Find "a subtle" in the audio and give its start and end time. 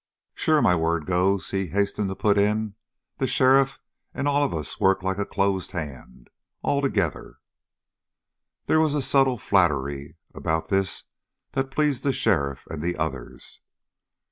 8.95-9.37